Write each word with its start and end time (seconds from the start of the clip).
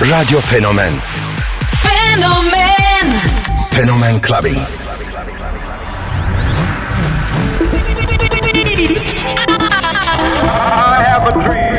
Radio 0.00 0.38
Fenomen 0.40 1.00
Fenomen 1.82 3.08
Fenomen 3.72 4.20
Clubbing. 4.22 4.56
I 10.50 11.02
have 11.02 11.26
a 11.26 11.32
dream. 11.32 11.78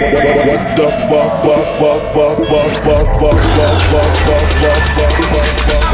What 0.49 0.63
the 0.75 0.89
fuck, 1.07 1.31
fuck, 1.43 1.65
fuck, 1.79 2.03
fuck, 2.13 2.35
fuck, 2.43 2.67
fuck, 2.83 3.07
fuck, 3.19 3.39
fuck, 3.39 3.79
fuck, 3.87 4.13
fuck, 4.27 4.47
fuck, 4.59 4.83
fuck, 4.95 5.15
fuck, 5.31 5.47
fuck. 5.69 5.85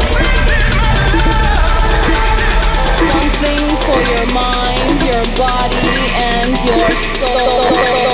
Something 3.06 3.64
for 3.86 4.00
your 4.10 4.26
mind, 4.34 4.96
your 5.02 5.24
body, 5.38 5.90
and 6.18 6.54
your 6.64 6.90
soul. 6.96 8.05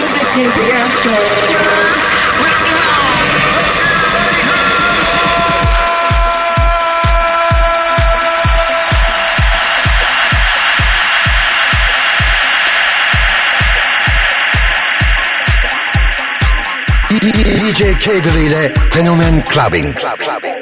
DJ 17.10 17.98
Cable 18.00 18.38
ile 18.38 18.74
Fenomen 18.92 19.42
Clubbing. 19.44 19.94
Club, 19.94 20.20
clubbing. 20.20 20.59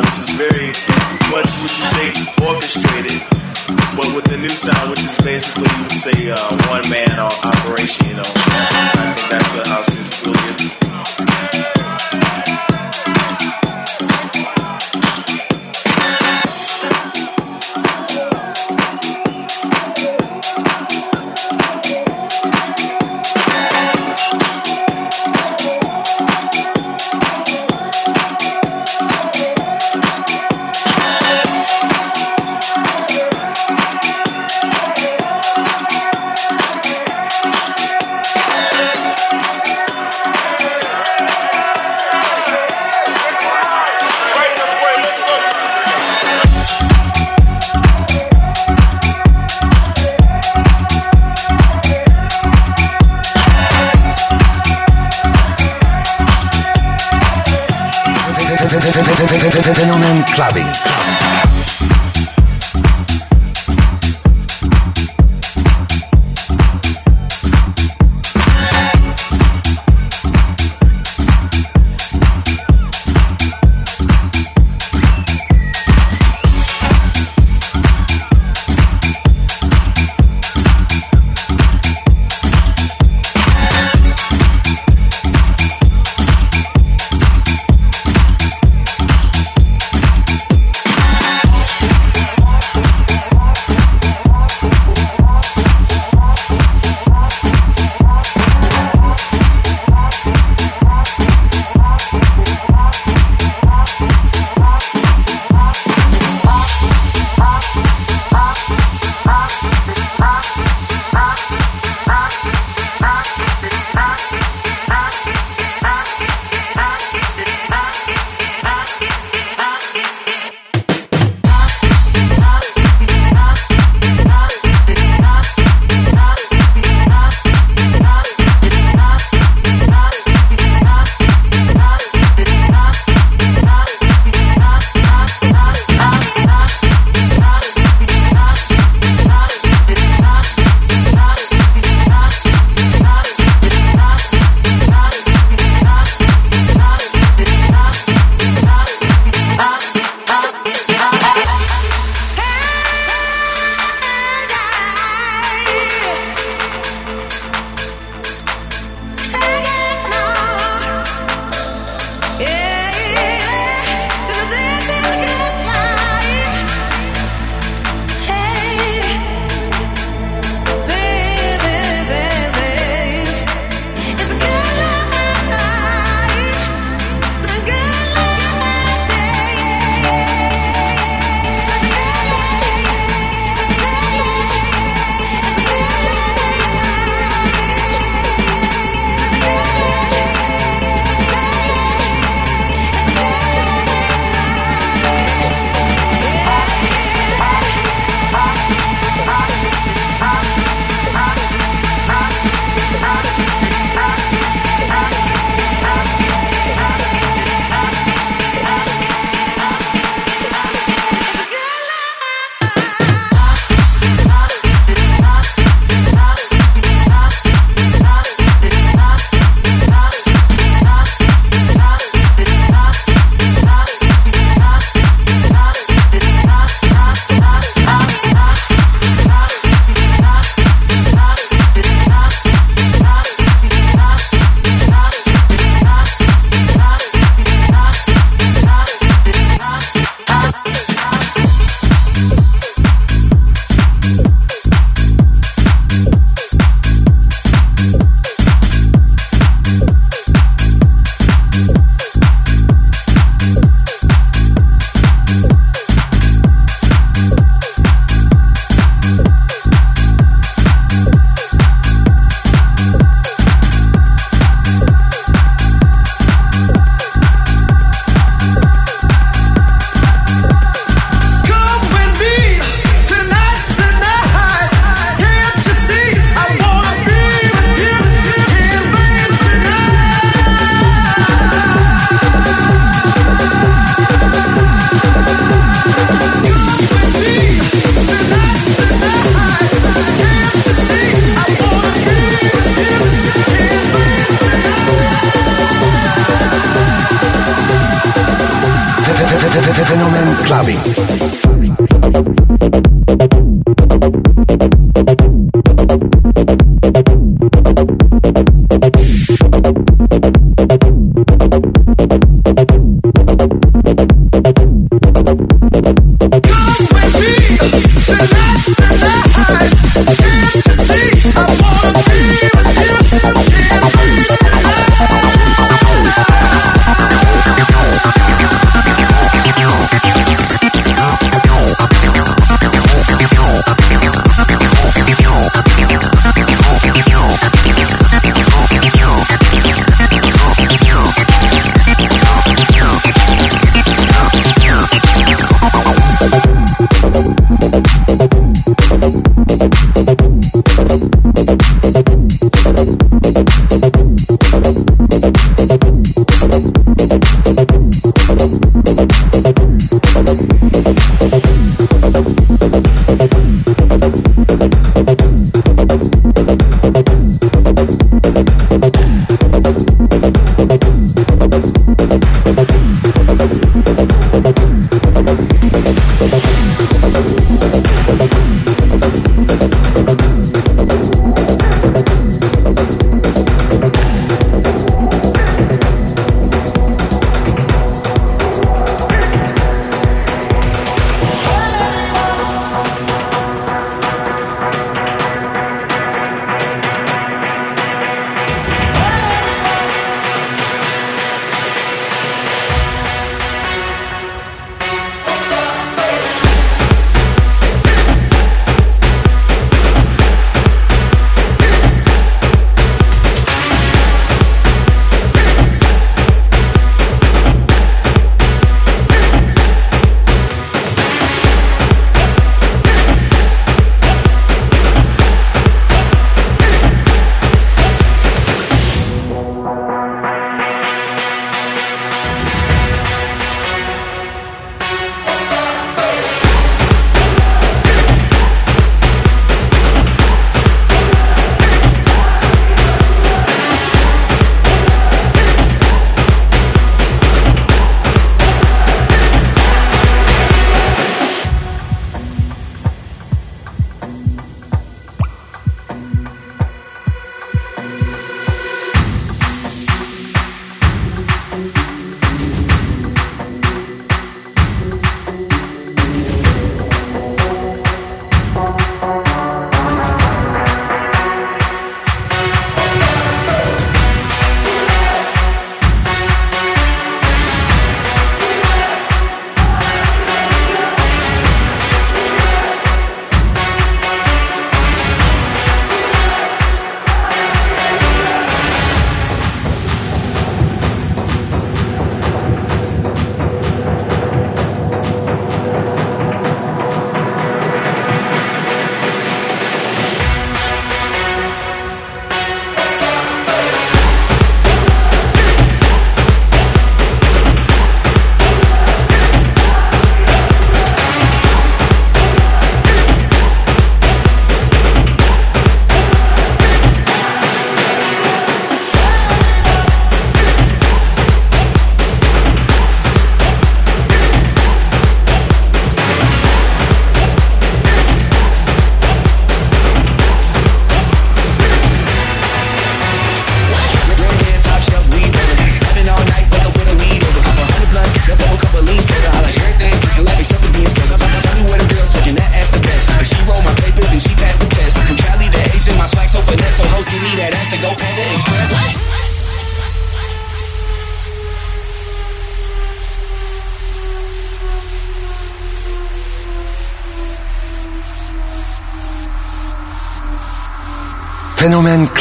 Sound, 0.00 0.06
which 0.06 0.18
is 0.18 0.30
very 0.36 0.66
much 1.30 1.50
would 1.62 1.74
you 1.78 1.86
say 1.86 2.08
orchestrated, 2.46 3.20
but 3.96 4.14
with 4.14 4.24
the 4.24 4.36
new 4.38 4.48
sound, 4.48 4.90
which 4.90 5.00
is 5.00 5.18
basically 5.18 5.68
you 5.76 5.82
would 5.82 5.92
say 5.92 6.30
uh, 6.30 6.68
one 6.68 6.88
man 6.90 7.18
operation. 7.18 8.08
You 8.08 8.14
know, 8.16 8.22
I 8.26 9.14
think 9.16 9.30
that's 9.30 9.56
what 9.56 9.66
house 9.66 9.88
really 10.24 10.48
is. 10.50 10.89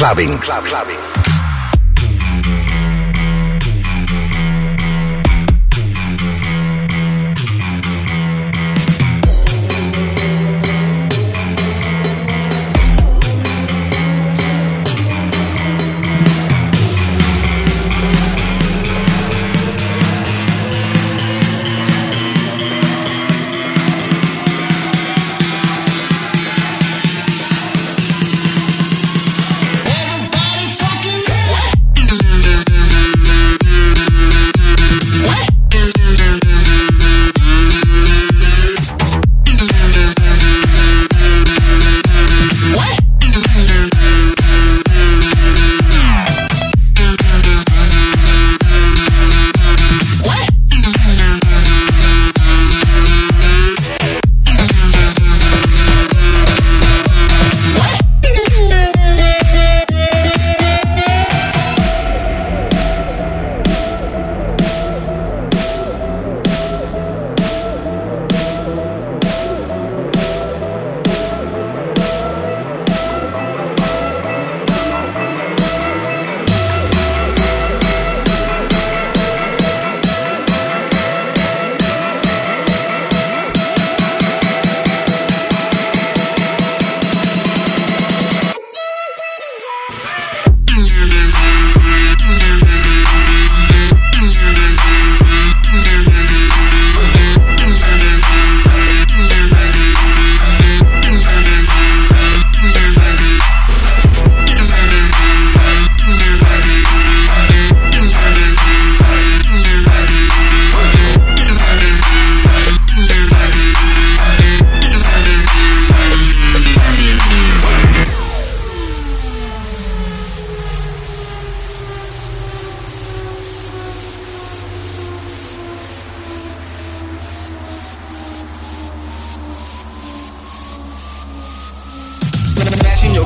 Clubbing. 0.09 0.39
Club, 0.39 0.65
clubbing. 0.65 0.98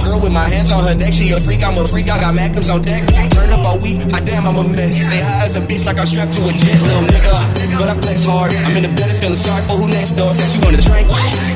Girl 0.03 0.19
with 0.19 0.33
my 0.33 0.47
hands 0.47 0.71
on 0.71 0.83
her 0.83 0.95
neck, 0.95 1.13
she 1.13 1.31
a 1.31 1.39
freak, 1.39 1.63
I'm 1.63 1.77
a 1.77 1.87
freak, 1.87 2.09
I 2.09 2.19
got 2.19 2.35
magnums 2.35 2.69
on 2.69 2.81
deck. 2.81 3.07
Turn 3.31 3.49
up 3.49 3.65
all 3.65 3.79
week, 3.79 3.99
I 4.13 4.19
damn, 4.19 4.45
I'm 4.45 4.57
a 4.57 4.63
mess. 4.67 5.01
Stay 5.01 5.21
high 5.21 5.45
as 5.45 5.55
a 5.55 5.61
bitch 5.61 5.85
like 5.85 5.97
I'm 5.97 6.05
strapped 6.05 6.33
to 6.33 6.41
a 6.43 6.51
jet, 6.51 6.81
little 6.81 7.03
nigga. 7.03 7.79
But 7.79 7.89
I 7.89 7.95
flex 8.01 8.25
hard, 8.25 8.53
I'm 8.53 8.75
in 8.77 8.83
the 8.83 8.89
bed 8.89 9.09
feeling 9.19 9.35
sorry 9.35 9.63
for 9.63 9.77
who 9.77 9.87
next 9.87 10.11
door. 10.13 10.33
Said 10.33 10.47
she 10.47 10.59
to 10.59 10.81
drink, 10.81 11.07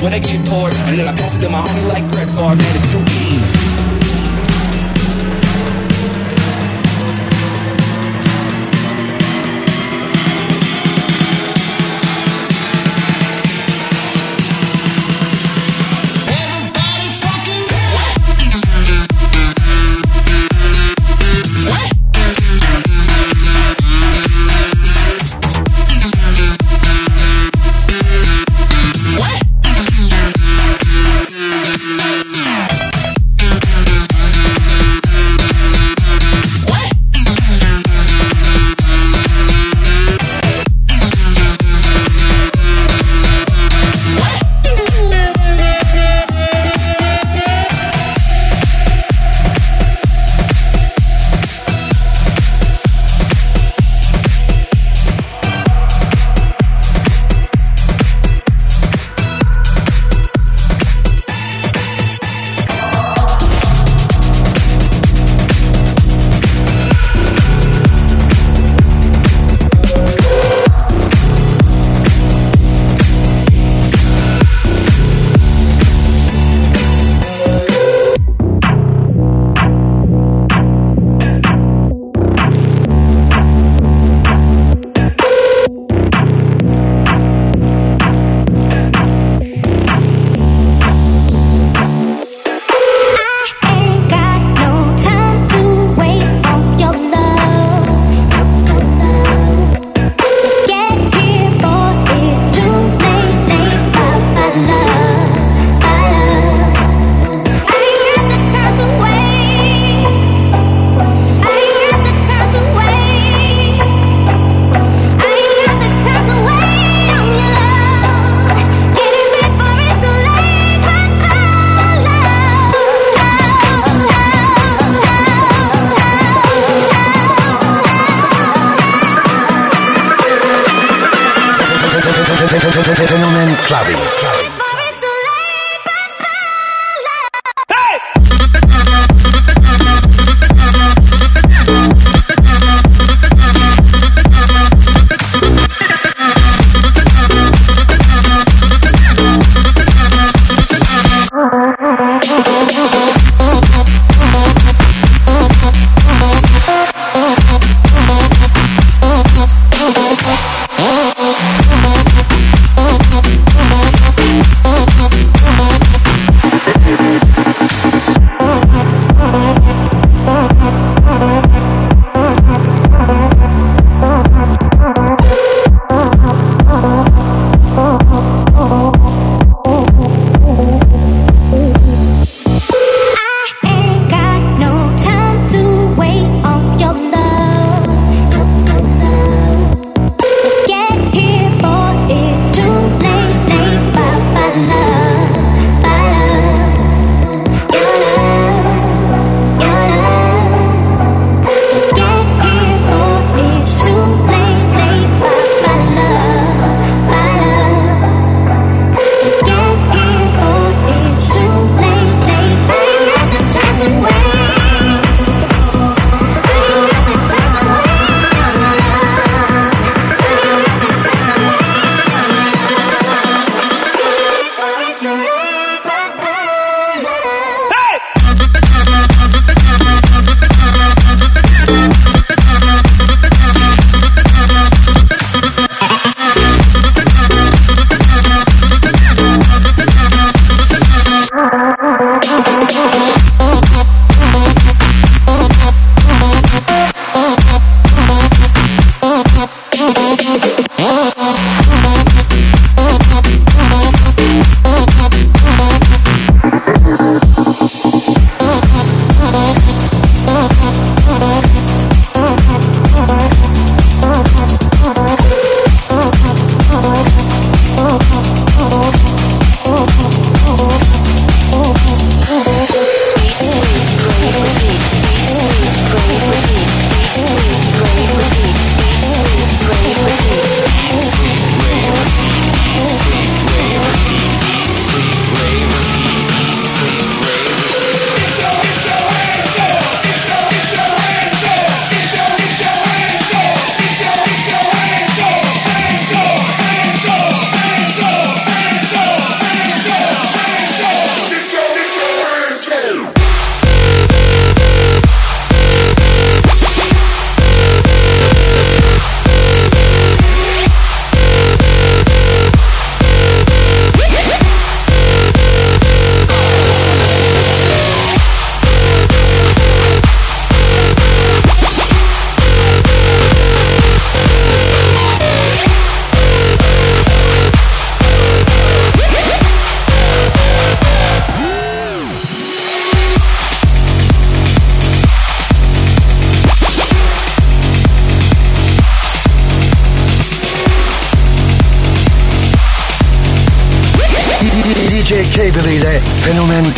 when 0.01 0.11
they 0.11 0.19
get 0.19 0.45
poured. 0.47 0.73
And 0.87 0.97
then 0.97 1.07
I 1.07 1.15
pass 1.15 1.35
it 1.35 1.41
to 1.41 1.49
my 1.49 1.61
homie 1.61 1.87
like 1.89 2.09
Brett 2.11 2.29
Favre, 2.29 2.55
man, 2.55 2.75
it's 2.75 2.91
too 2.91 3.01
easy. 3.01 3.36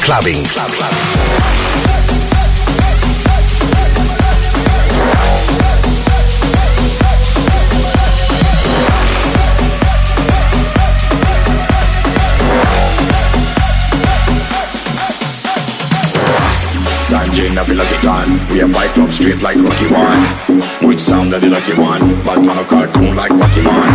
clubbing. 0.09 0.43
Club, 0.43 0.71
club. 0.71 0.93
Sanjay 17.09 17.49
Navi 17.53 17.75
Lucky 17.75 17.95
Khan 18.01 18.29
We 18.51 18.59
have 18.59 18.71
fight 18.71 18.89
from 18.91 19.11
straight 19.11 19.41
like 19.43 19.57
Rocky 19.57 19.87
One 19.87 20.21
Which 20.87 20.99
sound 20.99 21.33
are 21.33 21.39
the 21.39 21.49
lucky 21.49 21.73
one? 21.73 22.01
Batman 22.23 22.57
or 22.57 22.65
cartoon 22.65 23.15
like 23.15 23.31
Pokemon 23.31 23.89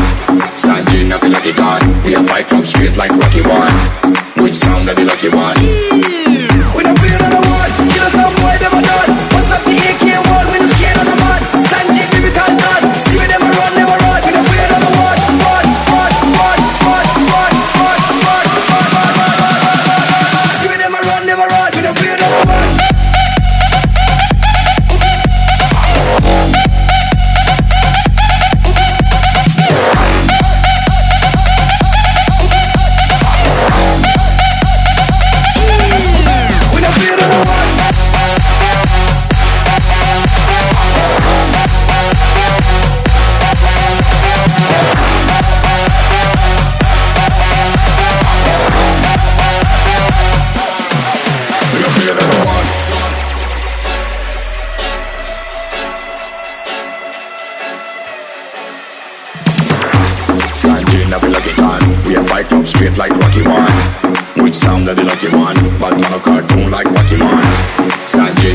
Sanjay 0.54 1.08
Navi 1.10 1.30
Lucky 1.32 1.52
Khan 1.52 2.02
We 2.04 2.12
have 2.12 2.26
fight 2.26 2.48
from 2.48 2.64
straight 2.64 2.96
like 2.96 3.10
Rocky 3.12 3.42
One 3.42 4.13
which 4.44 4.56
song 4.56 4.84
that 4.84 4.94
be 4.94 5.04
like 5.08 5.22
you 5.22 5.30
want? 5.32 5.56
We 5.56 6.82
don't 6.84 6.98
feel 7.00 7.16
no 7.16 7.40
one, 7.40 7.72
get 7.88 8.04
us 8.04 8.12
some 8.12 8.53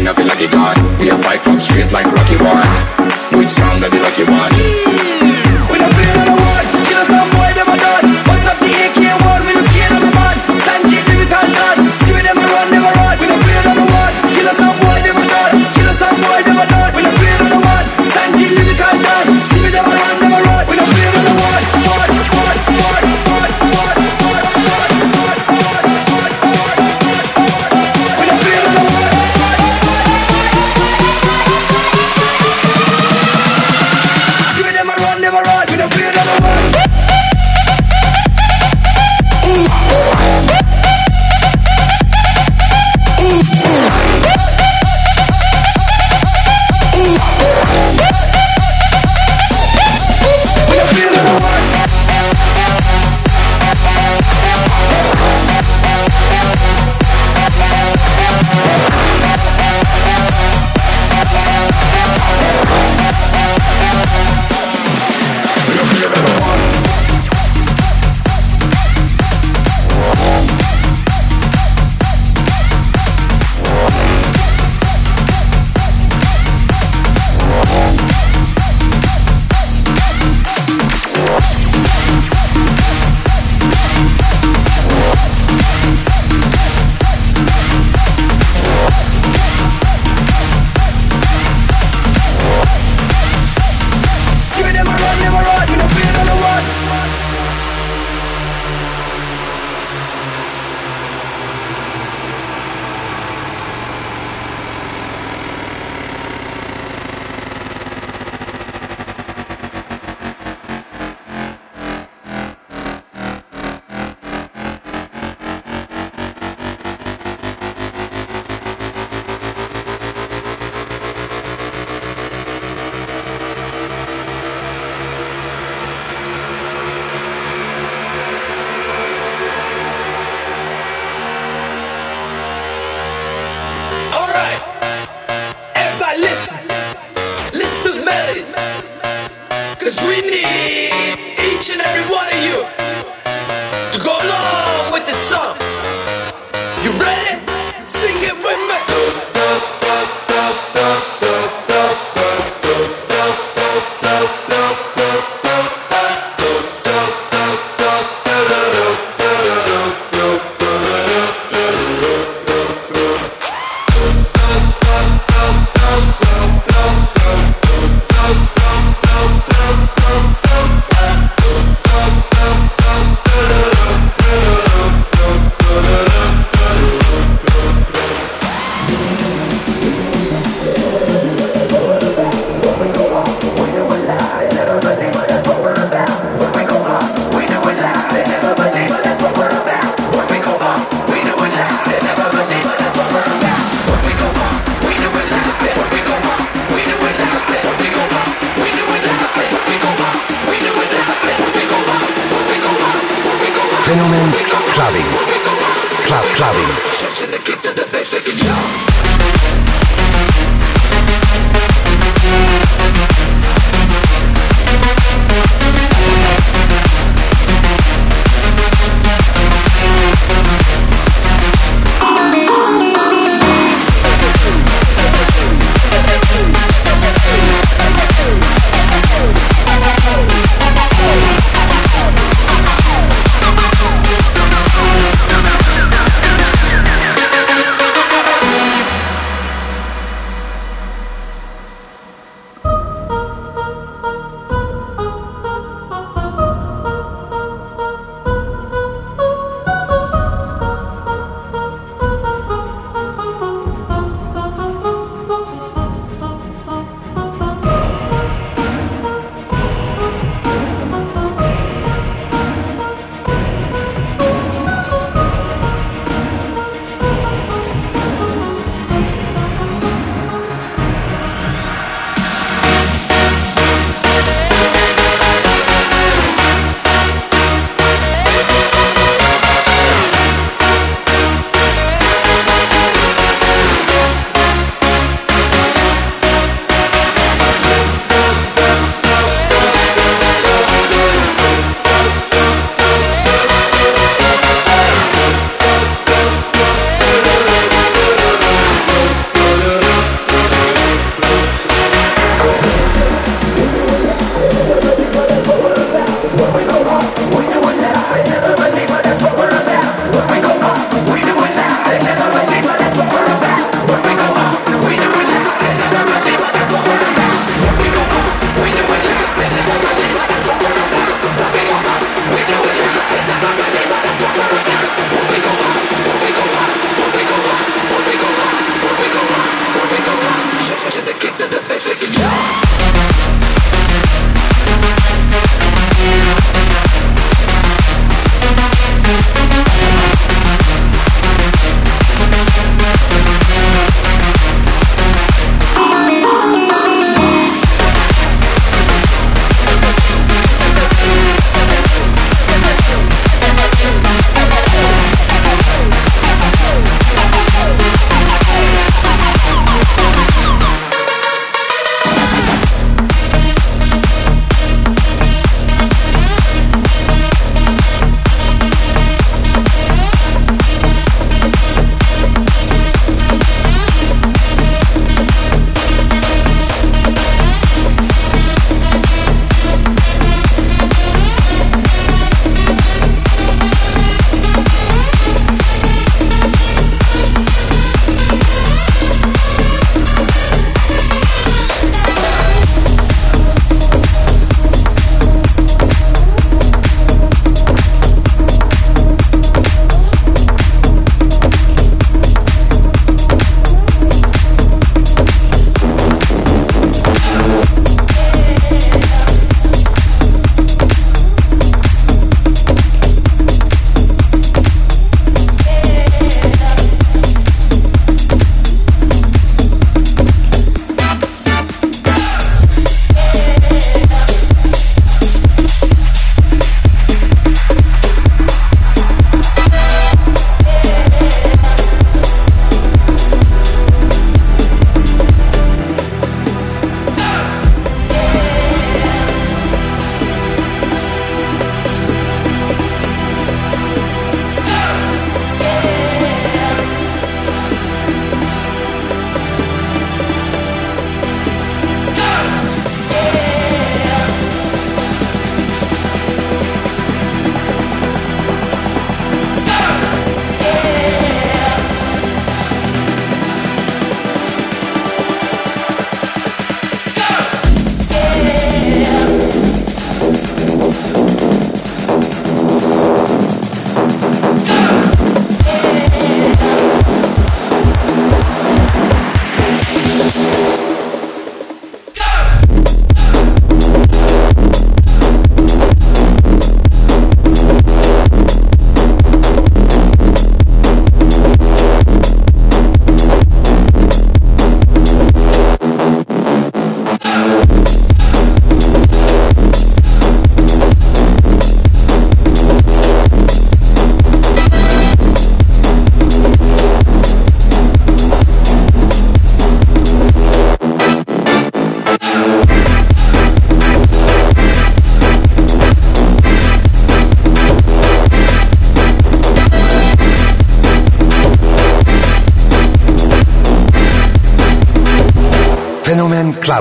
nothing 0.10 0.28
like 0.28 0.42
a 0.42 0.48
god. 0.48 1.00
We 1.00 1.12
are 1.12 1.20
fight 1.22 1.42
club 1.44 1.62
straight 1.62 1.92
like 1.92 2.08
Rocky 2.08 2.38
One. 2.38 3.38
We 3.38 3.48
sound 3.48 3.84
that 3.84 3.92
the 3.94 4.02
lucky 4.02 4.26
one? 4.26 4.49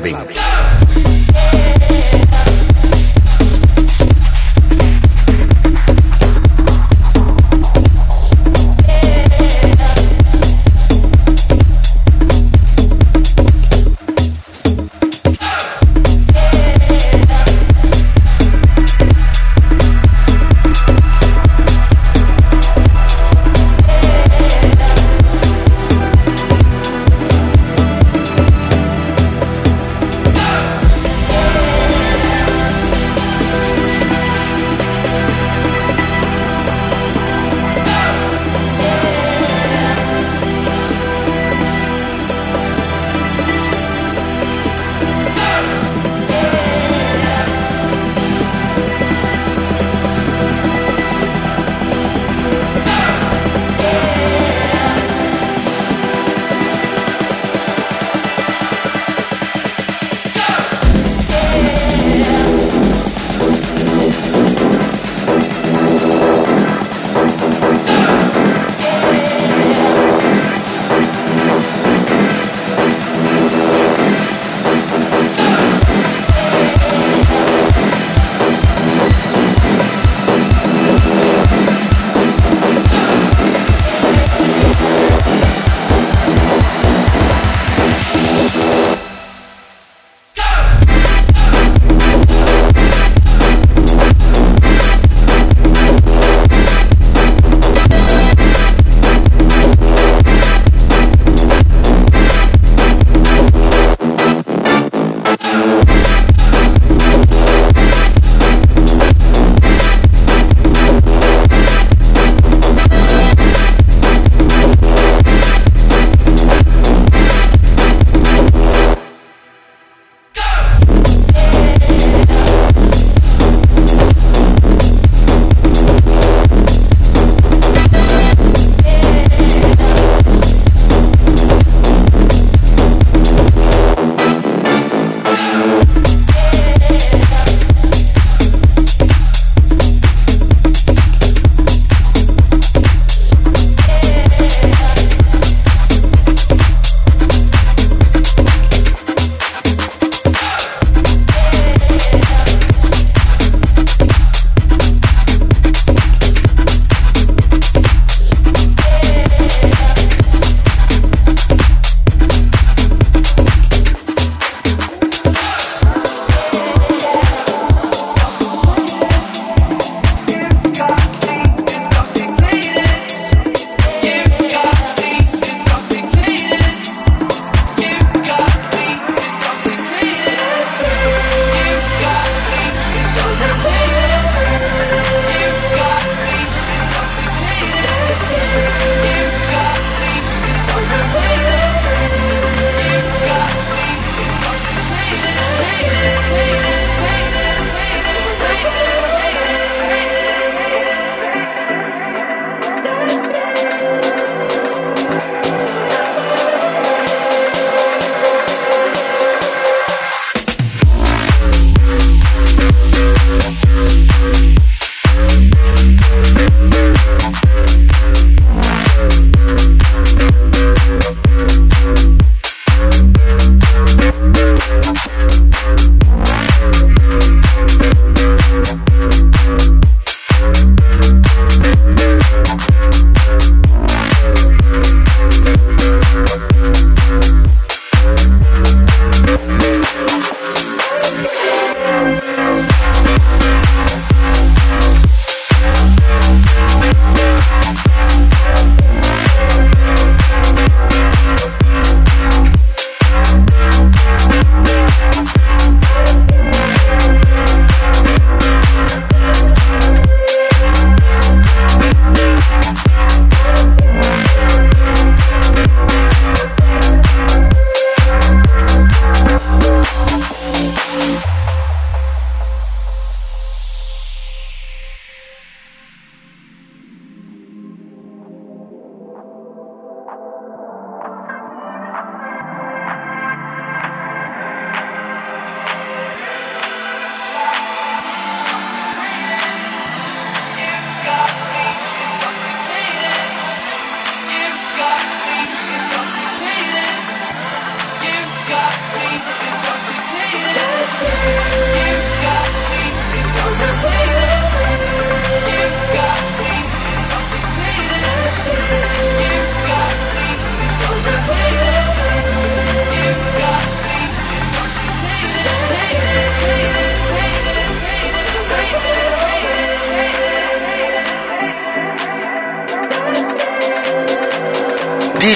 Clubbing. 0.01 0.38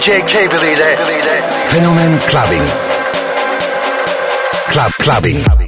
DJ 0.02 0.24
Cable 0.24 0.72
ile 0.72 0.98
Fenomen 1.68 2.18
Clubbing. 2.26 2.62
Club 4.68 4.92
Clubbing. 4.98 5.61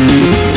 Mm-hmm. 0.00 0.49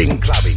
Clubbing. 0.00 0.20
clubbing. 0.20 0.49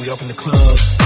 We 0.00 0.10
up 0.10 0.22
in 0.22 0.28
the 0.28 0.34
club. 0.34 1.03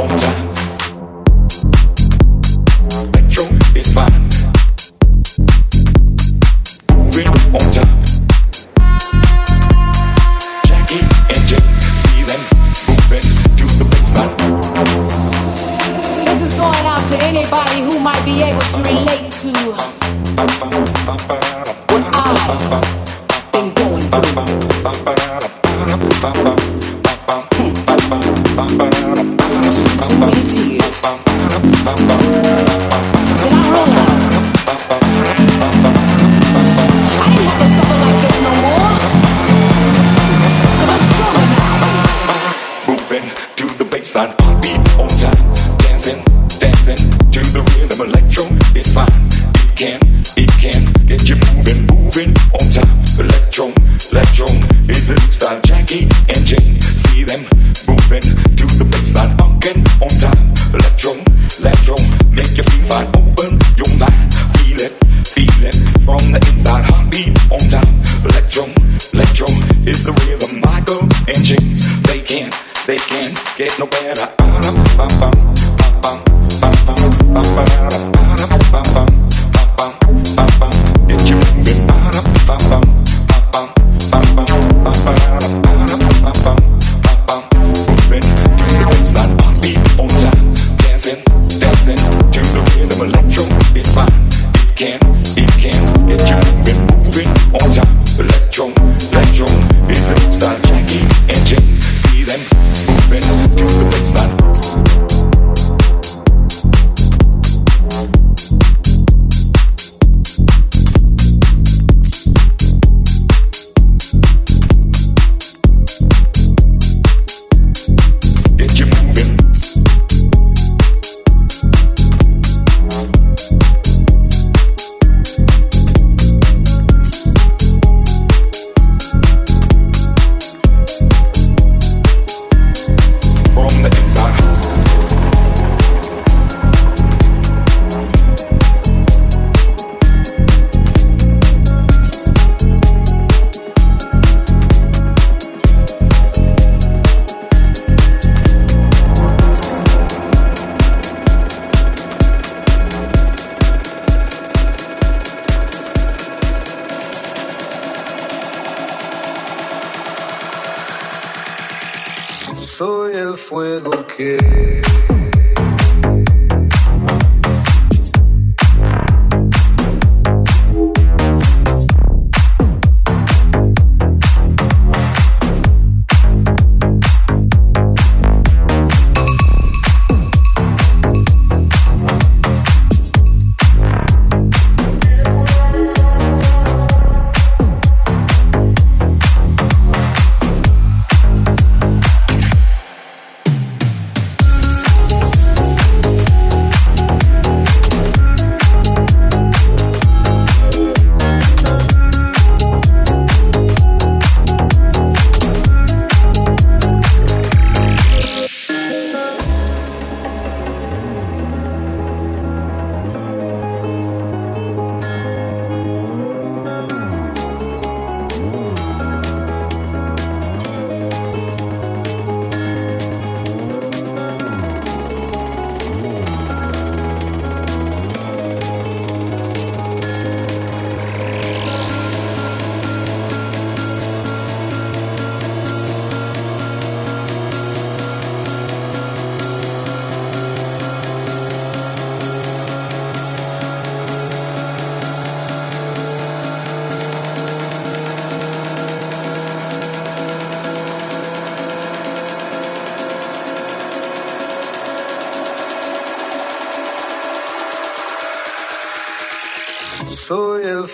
없다. 0.00 0.49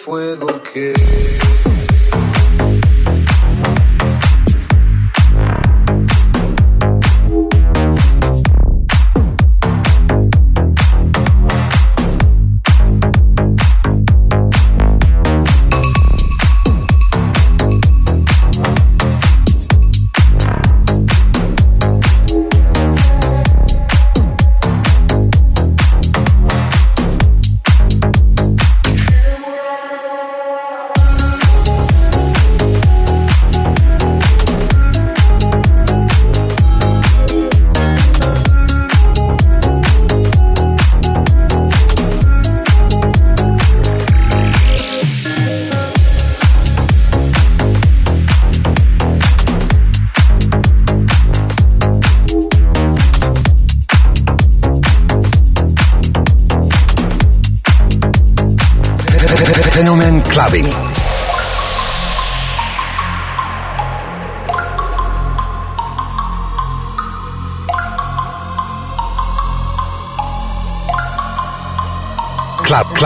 Fuego 0.07 0.63
que 0.63 0.93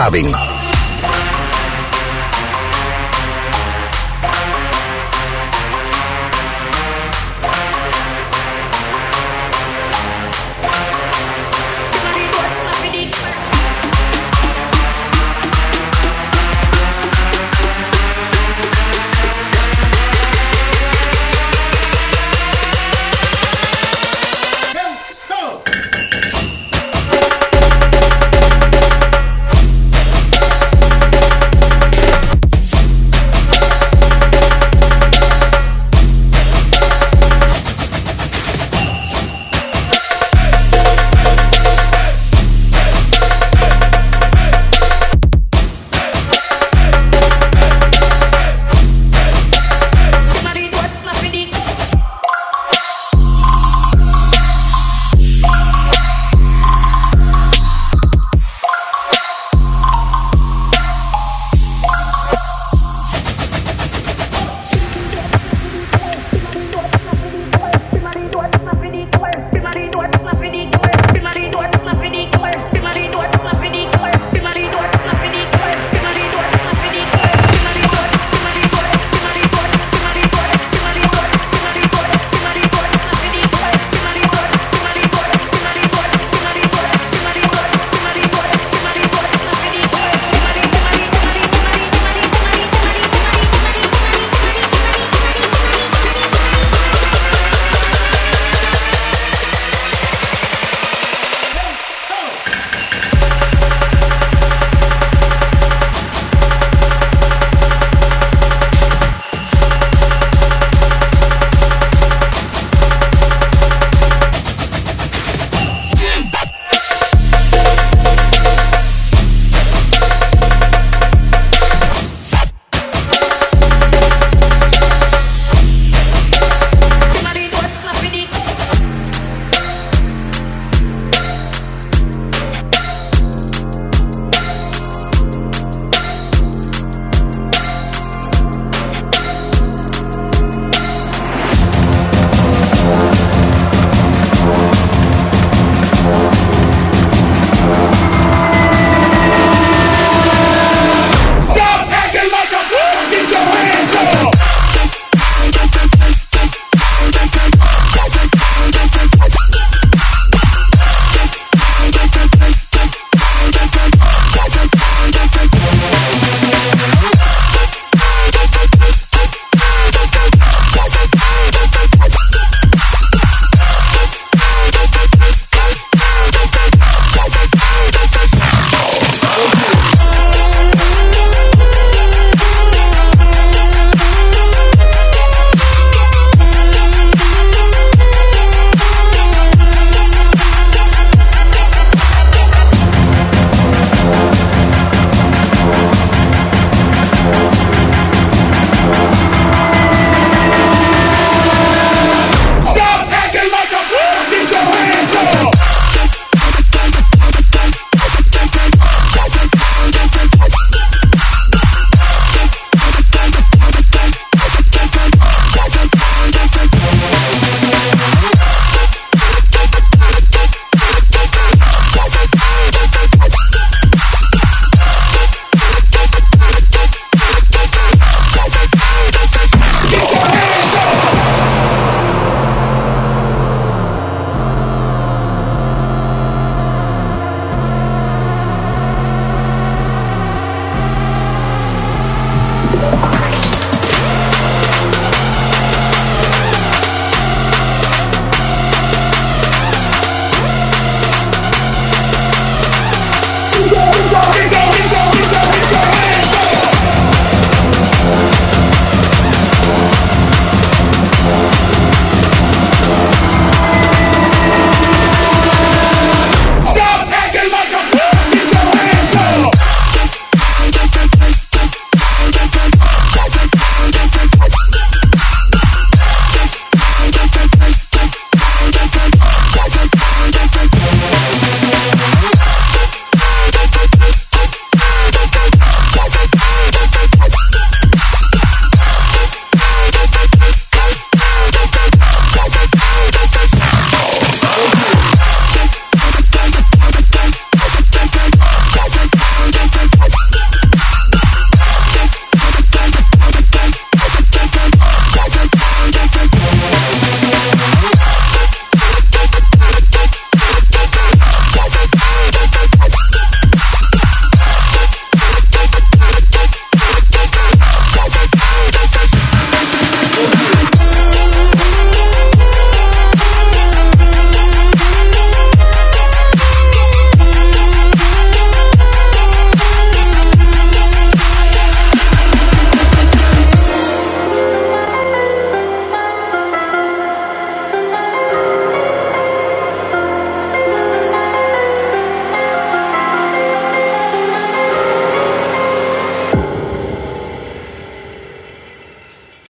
Club 0.01 0.13
clubbing. 0.13 0.40